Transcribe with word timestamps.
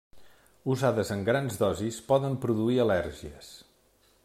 Usades 0.75 1.11
en 1.15 1.21
grans 1.27 1.59
dosis 1.59 2.01
poden 2.09 2.39
produir 2.47 2.79
al·lèrgies. 2.87 3.53